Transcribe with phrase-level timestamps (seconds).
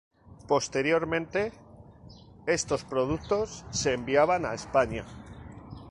[0.47, 1.51] Posteriormente,
[2.47, 5.05] estos productos se enviaban a España.